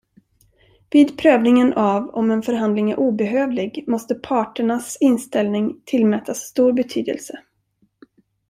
[0.91, 7.41] Vid prövningen av om en förhandling är obehövlig måste parternas inställning tillmätas stor betydelse.